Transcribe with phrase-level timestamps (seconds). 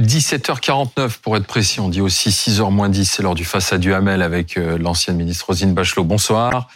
[0.00, 3.78] 17h49 pour être précis, on dit aussi 6h moins 10, c'est l'heure du face à
[3.78, 6.04] Duhamel avec euh, l'ancienne ministre Rosine Bachelot.
[6.04, 6.68] Bonsoir.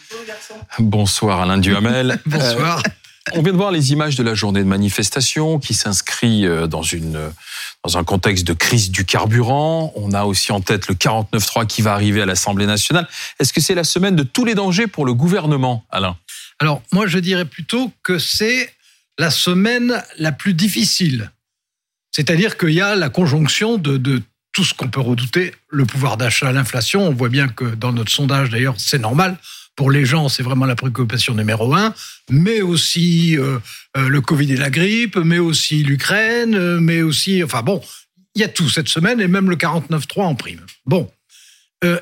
[0.79, 2.21] Bonsoir Alain Duhamel.
[2.27, 2.79] Bonsoir.
[2.79, 2.91] Euh,
[3.33, 6.83] on vient de voir les images de la journée de manifestation qui s'inscrit euh, dans
[6.83, 7.33] une
[7.85, 9.93] dans un contexte de crise du carburant.
[9.97, 13.09] On a aussi en tête le 49.3 qui va arriver à l'Assemblée nationale.
[13.41, 16.17] Est-ce que c'est la semaine de tous les dangers pour le gouvernement, Alain?
[16.59, 18.73] Alors, moi, je dirais plutôt que c'est
[19.19, 21.31] la semaine la plus difficile
[22.17, 24.23] c'est-à-dire qu'il y a la conjonction de,
[24.55, 27.07] tout ce qu'on peut redouter, le pouvoir d'achat, l'inflation.
[27.07, 29.37] On voit bien que dans notre sondage, d'ailleurs, c'est normal.
[29.75, 31.93] Pour les gens, c'est vraiment la préoccupation numéro un,
[32.31, 33.59] mais aussi euh,
[33.99, 37.83] euh, le Covid et la grippe, mais aussi l'Ukraine, euh, mais aussi, enfin bon,
[38.35, 40.65] il y a tout cette semaine et même le 49.3 en prime.
[40.87, 41.11] Bon,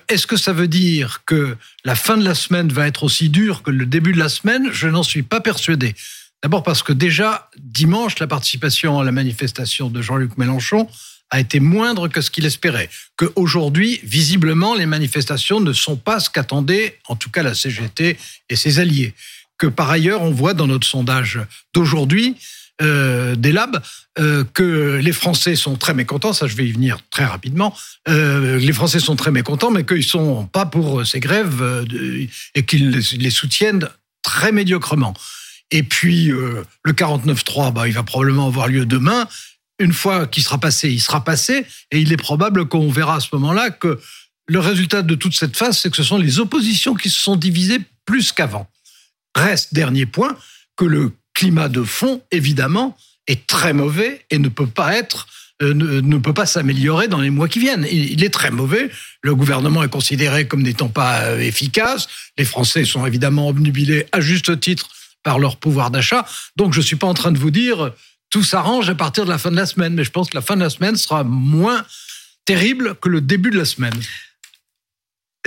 [0.09, 3.65] est-ce que ça veut dire que la fin de la semaine va être aussi dure
[3.65, 4.71] que le début de la semaine?
[4.73, 5.97] Je n'en suis pas persuadé.
[6.45, 10.87] D'abord parce que déjà, dimanche, la participation à la manifestation de Jean-Luc Mélenchon
[11.31, 12.91] a été moindre que ce qu'il espérait.
[13.17, 18.19] Qu'aujourd'hui, visiblement, les manifestations ne sont pas ce qu'attendait, en tout cas, la CGT
[18.51, 19.15] et ses alliés.
[19.57, 21.41] Que par ailleurs, on voit dans notre sondage
[21.73, 22.37] d'aujourd'hui,
[22.83, 23.83] euh, des labs,
[24.19, 27.75] euh, que les Français sont très mécontents, ça je vais y venir très rapidement,
[28.07, 31.87] euh, les Français sont très mécontents, mais qu'ils sont pas pour ces grèves
[32.55, 33.89] et qu'ils les soutiennent
[34.23, 35.15] très médiocrement.
[35.71, 39.27] Et puis, euh, le 49-3, bah, il va probablement avoir lieu demain.
[39.79, 41.67] Une fois qu'il sera passé, il sera passé.
[41.91, 44.01] Et il est probable qu'on verra à ce moment-là que
[44.47, 47.37] le résultat de toute cette phase, c'est que ce sont les oppositions qui se sont
[47.37, 48.69] divisées plus qu'avant.
[49.35, 50.37] Reste, dernier point,
[50.77, 55.27] que le climat de fond, évidemment, est très mauvais et ne peut pas être
[55.63, 57.87] euh, ne, peut pas s'améliorer dans les mois qui viennent.
[57.91, 58.91] Il, est très mauvais.
[59.23, 62.09] Le gouvernement est considéré comme n'étant pas euh, efficace.
[62.37, 64.89] Les Français sont évidemment obnubilés à juste titre
[65.25, 66.25] par leur pouvoir d'achat.
[66.55, 67.93] Donc je ne suis pas en train de vous dire
[68.31, 70.43] tout s'arrange à partir de la fin de la semaine, mais je pense que la
[70.43, 71.85] fin de la semaine sera moins
[72.45, 73.95] terrible que le début de la semaine.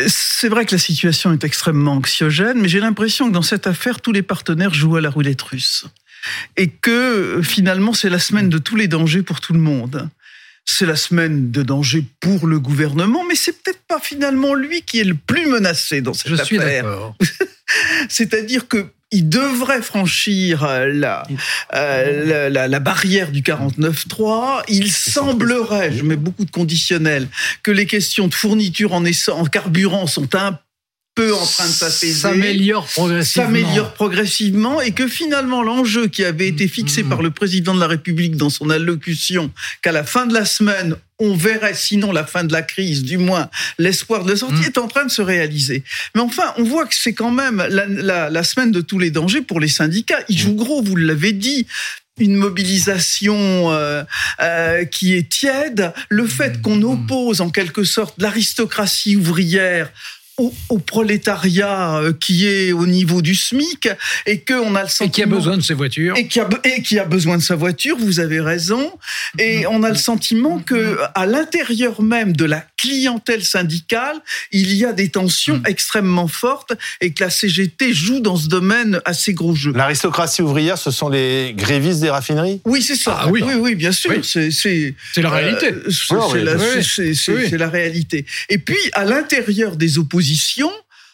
[0.07, 3.99] C'est vrai que la situation est extrêmement anxiogène, mais j'ai l'impression que dans cette affaire,
[3.99, 5.85] tous les partenaires jouent à la roulette russe.
[6.55, 10.09] Et que finalement, c'est la semaine de tous les dangers pour tout le monde.
[10.63, 14.99] C'est la semaine de danger pour le gouvernement, mais c'est peut-être pas finalement lui qui
[14.99, 16.45] est le plus menacé dans cette Je affaire.
[16.45, 17.15] Suis d'accord.
[18.09, 21.23] C'est-à-dire que il devrait franchir euh, la,
[21.73, 24.63] euh, la, la, barrière du 49.3.
[24.67, 27.27] Il semblerait, je mets beaucoup de conditionnels,
[27.63, 30.59] que les questions de fourniture en, en carburant sont un
[31.17, 32.13] peu en train de s'apaiser.
[32.13, 33.47] S'améliore progressivement.
[33.47, 37.09] S'améliore progressivement et que finalement l'enjeu qui avait été fixé mm.
[37.09, 39.51] par le président de la République dans son allocution,
[39.81, 43.17] qu'à la fin de la semaine, on verrait sinon la fin de la crise, du
[43.17, 44.65] moins l'espoir de la sortie, mm.
[44.65, 45.83] est en train de se réaliser.
[46.13, 49.41] Mais enfin, on voit que c'est quand même la, la, semaine de tous les dangers
[49.41, 50.19] pour les syndicats.
[50.29, 51.65] Ils jouent gros, vous l'avez dit
[52.19, 54.03] une mobilisation euh,
[54.41, 59.91] euh, qui est tiède, le fait qu'on oppose en quelque sorte l'aristocratie ouvrière
[60.37, 63.89] au, prolétariat euh, qui est au niveau du SMIC
[64.27, 65.07] et qu'on a le sentiment...
[65.07, 66.15] Et qui a besoin de ses voitures.
[66.15, 68.91] Et qui a, et qui a besoin de sa voiture, vous avez raison.
[69.39, 74.17] Et on a le sentiment que à l'intérieur même de la clientèle syndicale,
[74.51, 75.67] il y a des tensions mm.
[75.67, 79.73] extrêmement fortes et que la CGT joue dans ce domaine assez gros jeu.
[79.75, 82.61] L'aristocratie ouvrière, ce sont les grévistes des raffineries?
[82.65, 83.21] Oui, c'est ça.
[83.21, 83.41] Ah, oui.
[83.43, 83.73] oui.
[83.73, 84.11] bien sûr.
[84.23, 85.73] C'est la réalité.
[85.89, 88.25] c'est la réalité.
[88.49, 90.26] Et puis, à l'intérieur des oppositions,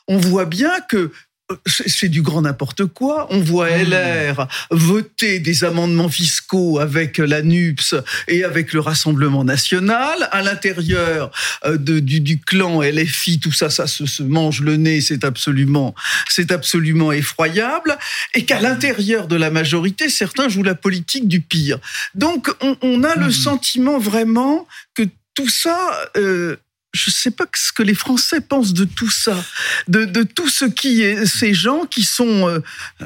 [0.07, 1.11] on voit bien que
[1.51, 3.27] euh, c'est du grand n'importe quoi.
[3.29, 3.91] On voit hmm.
[3.91, 7.95] LR voter des amendements fiscaux avec la NUPS
[8.27, 10.29] et avec le Rassemblement national.
[10.31, 11.31] À l'intérieur
[11.65, 15.01] euh, du, clan LFI, tout ça, ça se, mange le nez.
[15.01, 15.93] C'est absolument,
[16.29, 17.97] c'est absolument effroyable.
[18.33, 21.79] Et qu'à l'intérieur de la majorité, certains jouent la politique du pire.
[22.15, 22.49] Donc,
[22.81, 23.31] on, a le hmm.
[23.31, 25.03] sentiment vraiment que
[25.35, 25.77] tout ça
[26.15, 26.57] euh,
[26.93, 29.43] je ne sais pas ce que les Français pensent de tout ça,
[29.87, 32.59] de, tout ce qui est ces gens qui sont euh,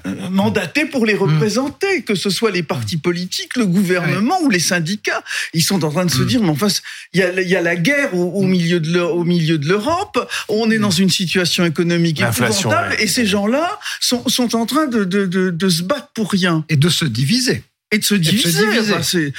[0.06, 4.59] euh, mandatés pour les représenter, que ce soit les partis politiques, le gouvernement ou les
[4.59, 5.24] syndicats.
[5.53, 6.25] Ils sont en train de se mm.
[6.25, 6.68] dire, mais enfin,
[7.14, 12.19] il y a, la guerre au, milieu de l'Europe, on est dans une situation économique
[12.22, 16.66] épouvantable, et ces gens-là sont, en train de, de se battre pour rien.
[16.68, 17.63] Et de se diviser.
[17.92, 18.66] Et de se diviser.
[18.66, 19.31] de ce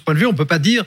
[0.00, 0.84] point de vue, on ne peut pas dire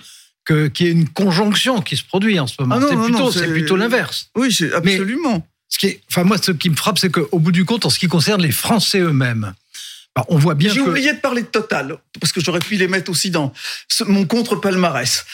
[0.48, 2.80] qu'il y ait une conjonction qui se produit en ce moment.
[2.80, 4.30] Ah c'est plutôt, c'est plutôt l'inverse.
[4.36, 5.46] Oui, absolument.
[5.70, 8.00] ce qui enfin moi, ce qui me frappe, c'est qu'au bout du compte, en ce
[8.00, 9.54] qui concerne les Français eux-mêmes,
[10.16, 10.74] bah, on voit bien.
[10.74, 13.54] J'ai oublié de parler de Total parce que j'aurais pu les mettre aussi dans
[14.08, 15.26] mon contre-palmarès.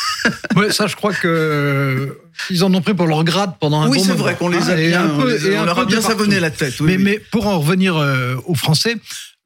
[0.56, 2.18] ouais, ça, je crois que
[2.50, 4.14] ils en ont pris pour leur grade pendant un oui, bon moment.
[4.14, 6.80] Oui, c'est vrai qu'on les a bien, on, leur a bien savonné la tête.
[6.80, 8.96] mais, mais pour en revenir euh, aux Français,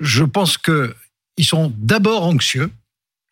[0.00, 0.94] je pense que
[1.36, 2.70] ils sont d'abord anxieux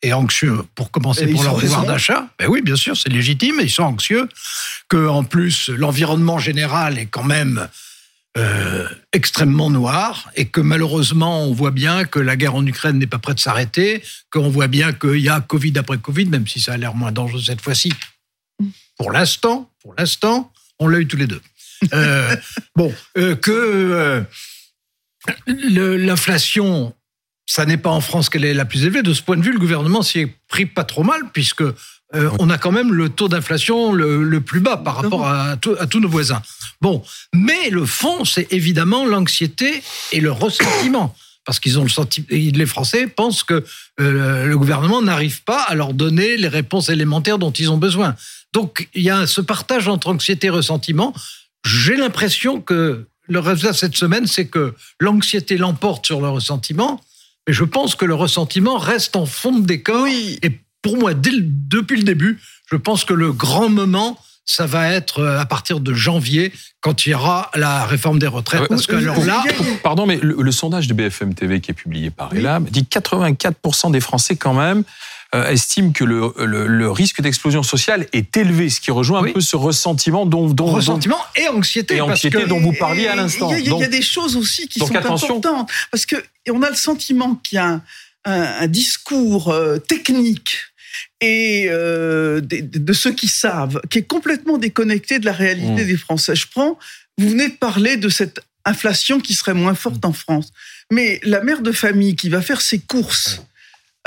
[0.06, 2.28] et anxieux pour commencer pour leur pouvoir d'achat.
[2.38, 3.56] Ben oui, bien sûr, c'est légitime.
[3.60, 4.28] Ils sont anxieux.
[4.88, 7.68] Que en plus l'environnement général est quand même
[8.36, 13.06] euh, extrêmement noir et que malheureusement on voit bien que la guerre en Ukraine n'est
[13.06, 16.60] pas prête de s'arrêter, qu'on voit bien qu'il y a Covid après Covid, même si
[16.60, 17.92] ça a l'air moins dangereux cette fois-ci.
[18.98, 21.40] Pour l'instant, pour l'instant, on l'a eu tous les deux.
[21.92, 22.36] Euh,
[22.76, 24.24] bon, euh, que
[25.46, 26.94] l'inflation,
[27.46, 29.02] ça n'est pas en France qu'elle est la plus élevée.
[29.02, 32.30] De ce point de vue, le gouvernement s'y est pris pas trop mal puisque euh,
[32.38, 36.08] on a quand même le taux d'inflation le, plus bas par rapport à, tous nos
[36.08, 36.42] voisins.
[36.80, 37.02] Bon,
[37.32, 39.82] mais le fond, c'est évidemment l'anxiété
[40.12, 41.14] et le ressentiment.
[41.44, 43.64] Parce qu'ils ont le sentiment, les Français pensent que
[44.00, 48.16] euh, le gouvernement n'arrive pas à leur donner les réponses élémentaires dont ils ont besoin.
[48.52, 51.14] Donc il y a ce partage entre anxiété et ressentiment.
[51.64, 57.00] J'ai l'impression que le résultat cette semaine, c'est que l'anxiété l'emporte sur le ressentiment,
[57.46, 60.06] mais je pense que le ressentiment reste en fond de décor.
[60.08, 62.40] Et pour moi, depuis le début,
[62.70, 67.04] je pense que le grand moment, ça va être euh, à partir de janvier, quand
[67.04, 68.68] il y aura la réforme des retraites.
[68.68, 69.42] Parce que alors là,
[69.82, 74.00] pardon, mais le, sondage de BFM TV qui est publié par Elam dit 84% des
[74.00, 74.84] Français quand même
[75.34, 79.56] euh, estiment que le, risque d'explosion sociale est élevé, ce qui rejoint un peu ce
[79.56, 83.52] ressentiment dont, dont ressentiment et anxiété, et anxiété dont vous parliez à l'instant.
[83.52, 85.44] Il y, a des choses aussi qui sont importantes
[85.90, 86.16] parce que
[86.48, 87.80] on a le sentiment qu'il y a
[88.24, 90.58] un, discours euh, technique
[91.20, 95.86] et euh, de, ceux qui savent, qui est complètement déconnecté de la réalité mmh.
[95.86, 96.36] des Français.
[96.36, 96.78] Je prends,
[97.18, 100.52] vous venez de parler de cette inflation qui serait moins forte en France,
[100.90, 103.42] mais la mère de famille qui va faire ses courses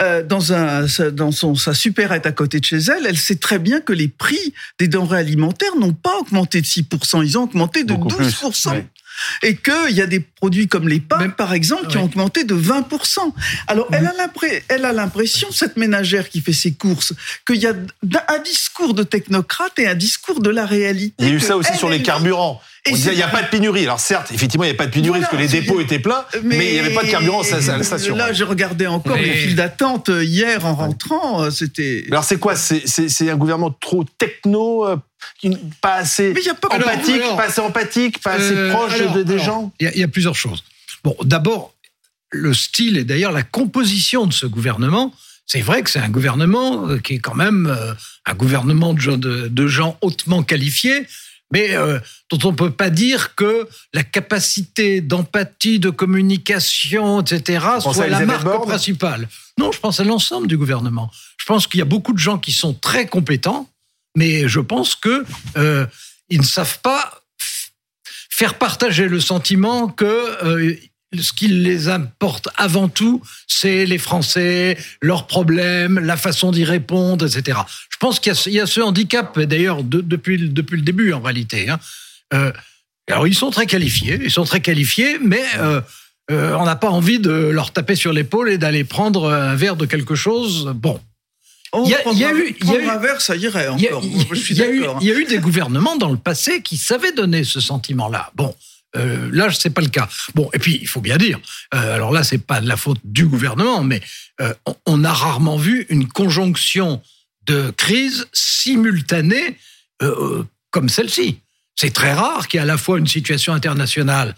[0.02, 3.60] euh, dans, un, dans son, sa supérette à côté de chez elle, elle sait très
[3.60, 7.84] bien que les prix des denrées alimentaires n'ont pas augmenté de 6%, ils ont augmenté
[7.84, 8.84] de 12%
[9.44, 12.56] et qu'il y a des produits comme les pâtes, par exemple, qui ont augmenté de
[12.56, 13.20] 20%.
[13.68, 17.14] Alors, elle a l'impression, cette ménagère qui fait ses courses,
[17.46, 17.74] qu'il y a
[18.28, 21.16] un discours de technocrate et un discours de la réalité.
[21.20, 22.62] Il y a eu ça aussi sur les carburants.
[22.88, 23.84] On disait, il n'y a pas de pénurie.
[23.84, 26.24] Alors certes, effectivement, il n'y a pas de pénurie parce que les dépôts étaient pleins,
[26.44, 28.16] mais, il n'y avait pas de carburant à la station.
[28.16, 31.44] Là, j'ai regardé encore les files d'attente euh, hier en rentrant.
[31.44, 32.06] Euh, c'était.
[32.10, 32.56] Alors c'est quoi?
[32.56, 34.96] C'est un gouvernement trop techno, euh,
[35.82, 36.34] pas assez
[36.72, 40.64] empathique, pas assez empathique, pas assez proche des gens Il y, a plusieurs choses.
[41.04, 41.74] Bon, d'abord,
[42.32, 45.14] le style et d'ailleurs la composition de ce gouvernement.
[45.46, 47.76] C'est vrai que c'est un gouvernement qui est quand même
[48.26, 51.08] un gouvernement de gens hautement qualifiés
[51.52, 52.00] mais euh,
[52.30, 58.26] dont on ne peut pas dire que la capacité d'empathie, de communication, etc., soit la
[58.26, 59.28] marque principale.
[59.58, 61.12] Non, je pense à l'ensemble du gouvernement.
[61.38, 63.68] Je pense qu'il y a beaucoup de gens qui sont très compétents,
[64.20, 65.24] mais je pense que
[65.56, 65.86] euh,
[66.28, 67.24] ils ne savent pas
[68.30, 70.76] faire partager le sentiment que euh,
[71.18, 77.26] ce qui les importe avant tout, c'est les Français, leurs problèmes, la façon d'y répondre,
[77.26, 77.60] etc.
[77.90, 81.70] Je pense qu'il y, a ce handicap, d'ailleurs, depuis, le début, en réalité.
[81.70, 81.80] Hein.
[82.34, 82.52] Euh,
[83.10, 85.44] alors, ils sont très qualifiés, ils sont très qualifiés, mais
[86.30, 89.86] on n'a pas envie de leur taper sur l'épaule et d'aller prendre un verre de
[89.86, 90.72] quelque chose.
[90.76, 91.00] Bon.
[91.74, 92.00] Il y a,
[92.34, 93.80] eu, il y a eu, un verre, ça irait encore.
[94.04, 98.32] Il y, a eu des gouvernements dans le passé qui savaient donner ce sentiment-là.
[98.36, 98.56] Bon,
[98.96, 100.10] euh, là, c'est pas le cas.
[100.34, 101.40] Bon, et puis il faut bien dire.
[101.74, 104.02] Euh, alors là, c'est pas de la faute du gouvernement, mais
[104.42, 104.54] euh,
[104.86, 107.02] on, a rarement vu une conjonction
[107.46, 109.58] de crises simultanée
[110.02, 111.40] euh, comme celle-ci.
[111.76, 114.36] C'est très rare qu'il y ait à la fois une situation internationale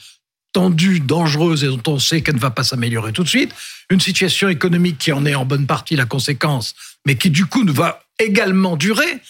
[0.53, 3.51] tendue, dangereuse et dont on sait qu'elle ne va pas s'améliorer tout de suite,
[3.89, 7.63] une situation économique qui en est en bonne partie la conséquence, mais qui du coup
[7.63, 9.21] ne va également durer.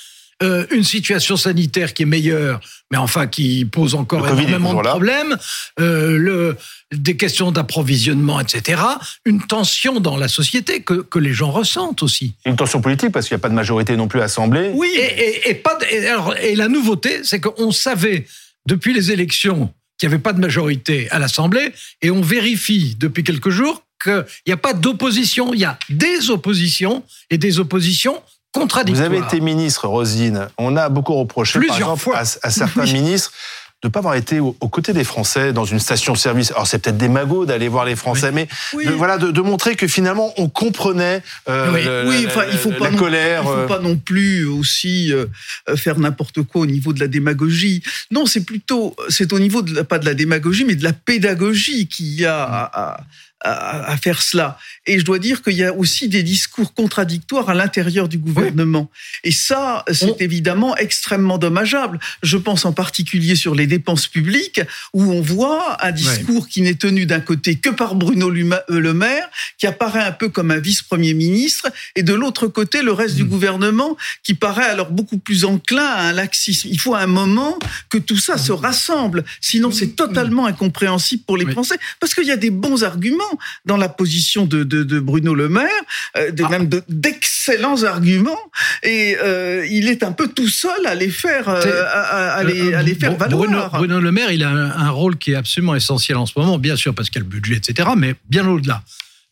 [0.43, 5.37] Euh, une situation sanitaire qui est meilleure, mais enfin qui pose encore énormément de problèmes,
[5.79, 6.57] euh, le,
[6.91, 8.81] des questions d'approvisionnement, etc.
[9.23, 12.33] Une tension dans la société que, que les gens ressentent aussi.
[12.47, 14.71] Une tension politique parce qu'il n'y a pas de majorité non plus à l'Assemblée.
[14.73, 15.77] Oui, et, et, pas
[16.09, 18.25] alors, et la nouveauté, c'est qu'on savait
[18.65, 19.71] depuis les élections
[20.01, 24.25] qu'il n'y avait pas de majorité à l'Assemblée, et on vérifie depuis quelques jours qu'il
[24.47, 28.19] n'y a pas d'opposition, il y a des oppositions, et des oppositions
[28.53, 30.49] vous avez été ministre, Rosine.
[30.57, 33.31] On a beaucoup reproché, par exemple, À, certains ministres
[33.81, 36.51] de ne pas avoir été aux, côtés des Français dans une station-service.
[36.51, 39.87] Alors c'est peut-être des magots d'aller voir les Français, mais De, voilà, de, montrer que
[39.87, 42.25] finalement on comprenait euh, oui.
[42.27, 43.41] enfin, il faut la, pas colère.
[43.43, 43.67] il faut euh.
[43.67, 45.25] pas non plus aussi euh,
[45.75, 47.81] faire n'importe quoi au niveau de la démagogie.
[48.11, 51.87] Non, c'est plutôt, c'est au niveau de pas de la démagogie, mais de la pédagogie
[51.87, 53.03] qu'il y a à, à,
[54.01, 54.57] faire cela.
[54.87, 58.89] Et je dois dire qu'il y a aussi des discours contradictoires à l'intérieur du gouvernement.
[59.23, 61.99] Et ça, c'est évidemment extrêmement dommageable.
[62.23, 64.61] Je pense en particulier sur les dépenses publiques,
[64.93, 68.93] où on voit un discours qui n'est tenu d'un côté que par Bruno euh, Le
[68.93, 73.15] Maire, qui apparaît un peu comme un vice-premier ministre, et de l'autre côté, le reste
[73.15, 73.29] du mm.
[73.29, 76.69] gouvernement, qui paraît alors beaucoup plus enclin à un laxisme.
[76.71, 77.57] Il faut à un moment
[77.89, 79.23] que tout ça se rassemble.
[79.39, 83.30] Sinon, c'est totalement incompréhensible pour les Français, parce qu'il y a des bons arguments
[83.65, 84.63] dans la position de,
[84.99, 85.67] Bruno Le Maire,
[86.17, 86.49] euh, ah.
[86.49, 88.39] même d'excellents arguments,
[88.83, 93.15] et euh, il est un peu tout seul à les faire, euh, à, les, faire
[93.15, 93.71] valoir.
[93.71, 96.75] Bruno, Le Maire, il a un, rôle qui est absolument essentiel en ce moment, bien
[96.75, 98.83] sûr parce qu'il y a le budget, etc., mais bien au-delà.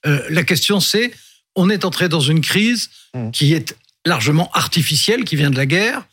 [0.06, 1.12] la question, c'est,
[1.56, 3.32] on est entré dans une crise mmh.
[3.32, 3.76] qui est
[4.06, 6.04] largement artificielle, qui vient de la guerre,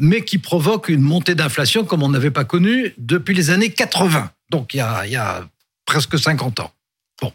[0.00, 4.30] mais qui provoque une montée d'inflation comme on n'avait pas connu depuis les années 80.
[4.50, 5.48] Donc il il y a
[5.86, 6.72] presque 50 ans.
[7.22, 7.32] Bon.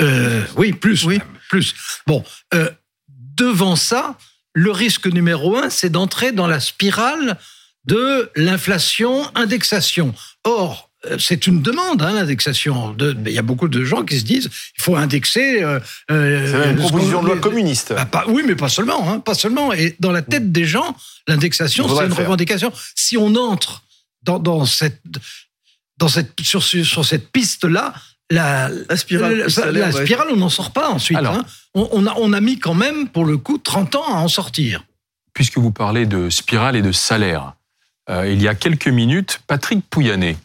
[0.00, 1.04] Euh, oui, plus.
[1.04, 1.20] Oui.
[1.48, 1.74] plus.
[2.06, 2.24] Bon.
[2.54, 2.70] Euh,
[3.08, 4.18] devant ça,
[4.52, 7.38] le risque numéro un, c'est d'entrer dans la spirale
[7.84, 10.12] de l'inflation, indexation.
[10.44, 12.94] Or, euh, c'est une demande, hein, l'indexation.
[12.98, 15.64] Il y a beaucoup de gens qui se disent il faut indexer.
[16.08, 17.94] c'est une proposition de loi communiste.
[18.12, 19.72] Bah, oui, mais pas seulement, hein, pas seulement.
[19.72, 20.96] Et dans la tête des gens,
[21.28, 22.72] l'indexation, c'est une revendication.
[22.96, 23.84] Si on entre
[24.22, 25.00] dans, dans cette,
[25.96, 27.94] dans cette, sur, sur cette piste-là,
[28.30, 31.18] la, spirale, on n'en sort pas ensuite.
[31.18, 31.44] Hein.
[31.74, 34.84] On, a, on a mis quand même, pour le coup, 30 ans à en sortir.
[35.34, 37.54] Puisque vous parlez de spirale et de salaire,
[38.08, 40.36] euh, il y a quelques minutes, Patrick Pouyanné,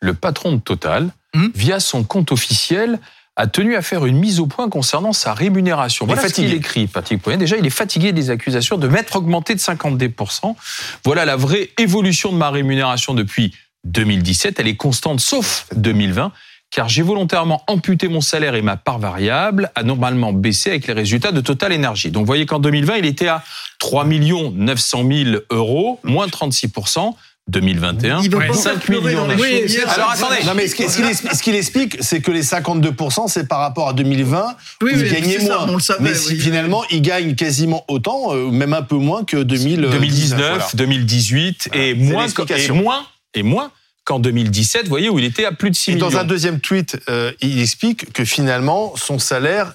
[0.00, 2.98] le patron de Total, hmm via son compte officiel,
[3.36, 6.04] a tenu à faire une mise au point concernant sa rémunération.
[6.04, 7.40] Voilà ce qu'il écrit, Patrick Pouyanné.
[7.40, 10.56] Déjà, il est fatigué des accusations de m'être augmenté de 52%.
[11.04, 13.54] Voilà la vraie évolution de ma rémunération depuis
[13.84, 14.60] 2017.
[14.60, 16.32] Elle est constante, sauf 2020
[16.70, 20.92] car j'ai volontairement amputé mon salaire et ma part variable a normalement baissé avec les
[20.92, 22.10] résultats de Total Energy.
[22.10, 23.42] Donc vous voyez qu'en 2020, il était à
[23.78, 27.14] 3 900 000 euros, moins 36%
[27.48, 29.26] 2021, il 5 millions.
[29.38, 30.36] Oui, alors attendez.
[30.46, 34.92] Non, mais ce qu'il explique, c'est que les 52%, c'est par rapport à 2020, oui,
[34.94, 35.66] il gagnait moins.
[36.00, 41.94] mais finalement, il gagne quasiment autant, euh, même un peu moins que 2019, 2018, et,
[41.94, 43.02] moins, et moins,
[43.34, 43.72] et moins
[44.04, 46.08] qu'en 2017, vous voyez, où il était à plus de 6 et millions.
[46.08, 49.74] Dans un deuxième tweet, euh, il explique que finalement, son salaire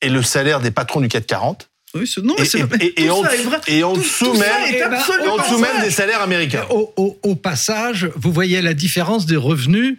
[0.00, 1.68] est le salaire des patrons du 440.
[1.94, 2.42] Oui, non, et,
[2.84, 3.22] et, et, en,
[3.68, 6.66] et en dessous même, des salaires américains.
[6.68, 6.92] Au,
[7.22, 9.96] au, passage, vous voyez la différence des revenus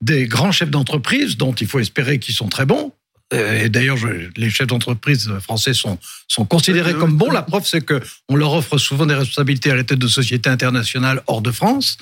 [0.00, 2.92] des grands chefs d'entreprise, dont il faut espérer qu'ils sont très bons.
[3.32, 3.96] Euh, et d'ailleurs,
[4.36, 7.30] les chefs d'entreprise français sont, sont considérés comme bons.
[7.30, 11.22] La preuve, c'est qu'on leur offre souvent des responsabilités à la tête de sociétés internationales
[11.26, 11.96] hors de France.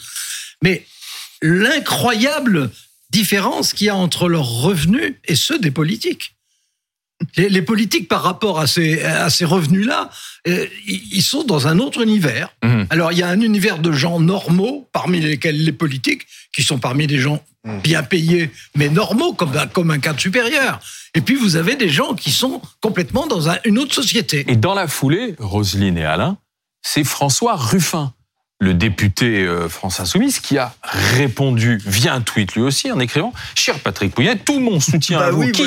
[0.62, 0.86] Mais
[1.44, 2.70] l'incroyable
[3.10, 6.34] différence qu'il y a entre leurs revenus et ceux des politiques.
[7.36, 10.10] Les, politiques, par rapport à ces, à ces revenus-là,
[10.48, 12.48] euh, ils sont dans un autre univers.
[12.62, 12.84] Mmh.
[12.90, 16.78] Alors, il y a un univers de gens normaux, parmi lesquels les politiques, qui sont
[16.78, 17.78] parmi des gens mmh.
[17.80, 20.80] bien payés, mais normaux, comme un, comme un cadre supérieur.
[21.14, 24.44] Et puis, vous avez des gens qui sont complètement dans une autre société.
[24.48, 26.38] Et dans la foulée, Roselyne et Alain,
[26.82, 28.12] c'est François Ruffin
[28.64, 33.32] le député euh, France Insoumise, qui a répondu via un tweet lui aussi en écrivant
[33.54, 35.64] Cher Patrick Pouyanné, tout mon soutien bah à vous, qui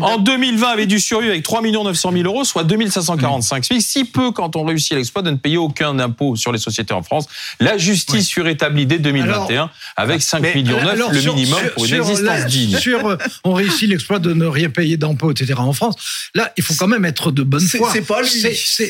[0.00, 4.32] en 2020 avait dû survivre avec 3 900 000 euros, soit 2545 SMIC, si peu
[4.32, 7.26] quand on réussit l'exploit de ne payer aucun impôt sur les sociétés en France.
[7.60, 12.46] La justice fut rétablie dès 2021 avec 5 millions 9, le minimum pour une existence
[12.46, 12.76] digne.
[12.76, 15.54] Sur, euh, on réussit l'exploit de ne rien payer d'impôts, etc.
[15.56, 15.94] en France.
[16.34, 17.90] Là, il faut quand même être de bonne foi.
[17.92, 18.46] C'est pas lui.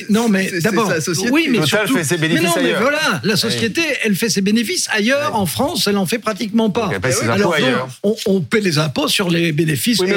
[0.09, 0.93] Non, mais d'abord,
[1.31, 3.50] oui, mais surtout, fait ses bénéfices mais non, mais voilà, la société,
[4.05, 4.89] elle fait ses bénéfices.
[4.91, 6.91] Ailleurs, en France, elle en fait pratiquement pas.
[7.31, 7.57] Alors,
[8.03, 10.01] on, on, paie les impôts sur les bénéfices.
[10.01, 10.11] Oui,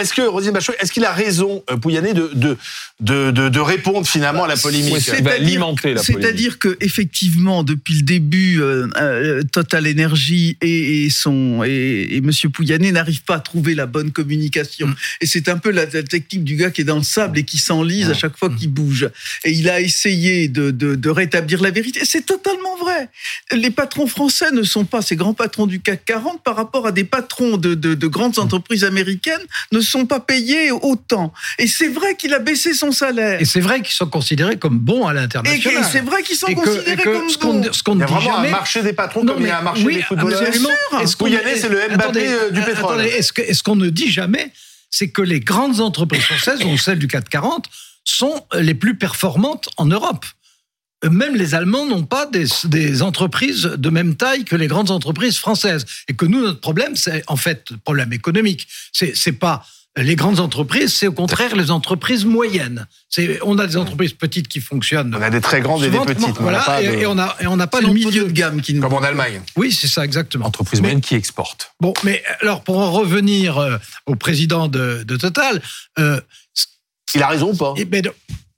[0.00, 2.56] est-ce que Rosine Bachot, est-ce qu'il a raison, euh, Pouyanné, de, de,
[3.00, 9.42] de, de, répondre finalement à la polémique C'est-à-dire que effectivement, depuis le début, euh, euh,
[9.52, 14.10] Total Energy et, et son et, et Monsieur Pouyanné n'arrivent pas à trouver la bonne
[14.10, 14.88] communication.
[14.88, 14.96] Mm.
[15.20, 17.58] Et c'est un peu la, technique du gars qui est dans le sable et qui
[17.58, 18.56] s'enlise à chaque fois mm.
[18.56, 19.10] qu'il bouge.
[19.44, 22.00] Et il a essayé de, de, de rétablir la vérité.
[22.04, 23.08] C'est totalement vrai.
[23.52, 26.92] Les patrons français ne sont pas ces grands patrons du CAC 40 par rapport à
[26.92, 29.40] des patrons de, de, de grandes entreprises américaines
[29.72, 31.32] ne sont pas payés autant.
[31.58, 33.40] Et c'est vrai qu'il a baissé son salaire.
[33.40, 35.84] Et c'est vrai qu'ils sont considérés comme bons à l'international.
[35.84, 37.62] Et, c'est vrai qu'ils sont considérés comme ce bons.
[37.72, 39.84] Ce il y a vraiment un marché des patrons comme il y a un marché
[39.84, 40.42] des footballeurs.
[40.42, 43.00] Est-ce qu'on c'est le Mbappé euh, du pétrole.
[43.00, 44.52] Est-ce qu'on ne dit jamais,
[44.90, 47.66] c'est que les grandes entreprises françaises, dont celles du CAC 40,
[48.04, 50.24] sont les plus performantes en Europe
[51.04, 55.84] même les Allemands n'ont pas des, entreprises de même taille que les grandes entreprises françaises.
[56.08, 58.66] Et que nous, notre problème, c'est en fait problème économique.
[58.92, 59.64] C'est, pas
[59.96, 62.86] les grandes entreprises, c'est au contraire les entreprises moyennes.
[63.08, 65.14] C'est, on a des entreprises petites qui fonctionnent.
[65.16, 66.38] On a des très grandes et des petites.
[66.40, 68.82] Voilà, et, on a, et on n'a pas le milieu de gamme qui nous...
[68.82, 69.40] Comme en Allemagne.
[69.56, 70.46] Oui, c'est ça, exactement.
[70.46, 71.72] Entreprises moyennes qui exportent.
[71.80, 75.60] Bon, mais alors, pour en revenir euh, au président de, Total...
[75.98, 76.20] Euh,
[77.14, 77.74] il a raison ou pas?
[77.76, 78.02] Eh ben,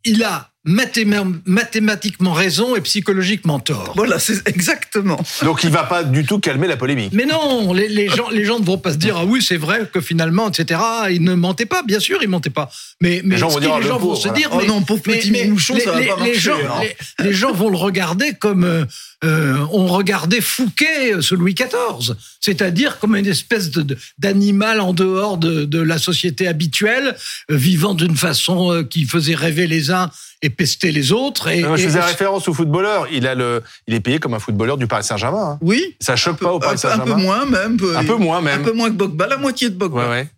[0.04, 3.94] Il a mathématiquement raison et psychologiquement tort.
[3.96, 5.18] Voilà, c'est exactement.
[5.42, 7.12] Donc il va pas du tout calmer la polémique.
[7.14, 9.88] Mais non, les, gens, les gens ne vont pas se dire ah oui c'est vrai
[9.90, 10.78] que finalement etc.
[11.10, 12.70] Il ne mentait pas, bien sûr il mentait pas.
[13.00, 15.30] Mais mais les gens vont, dire, les gens vont se dire oh non pauvre petit
[15.48, 16.32] mouchon ça va pas marcher.
[16.32, 16.82] Les gens, hein.
[17.20, 18.84] les, gens vont le regarder comme euh,
[19.24, 23.70] euh, on regardait Fouquet sous Louis XIV, c'est-à-dire comme une espèce
[24.18, 27.16] d'animal en dehors de, la société habituelle,
[27.50, 30.10] euh, vivant d'une façon qui faisait rêver les uns
[30.42, 31.48] et pester les autres.
[31.48, 33.06] Et, je faisais référence au footballeur.
[33.12, 35.52] Il, a le, il est payé comme un footballeur du Paris Saint-Germain.
[35.52, 35.58] Hein.
[35.60, 35.96] Oui.
[36.00, 37.12] Ça choque pas au Paris Saint-Germain.
[37.12, 37.78] Un peu moins même.
[37.96, 38.60] Un peu moins même.
[38.60, 40.08] Un peu moins que Bogba, la moitié de Bogba.
[40.08, 40.28] Ouais, ouais.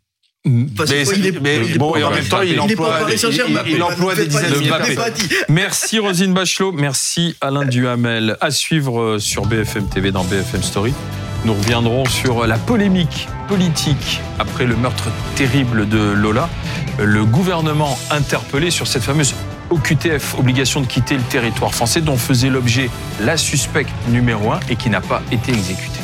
[1.40, 2.98] mais, bon, et en même temps, il, emploie,
[3.66, 8.36] il, emploie des dizaines de Merci Rosine Bachelot, merci Alain Duhamel.
[8.40, 10.92] À suivre euh, sur BFM TV dans BFM Story.
[11.44, 16.48] Nous reviendrons sur la polémique politique après le meurtre terrible de Lola.
[17.00, 19.34] Le gouvernement interpellé sur cette fameuse
[19.72, 24.76] OQTF, obligation de quitter le territoire français, dont faisait l'objet la suspecte numéro un et
[24.76, 26.01] qui n'a pas été exécutée.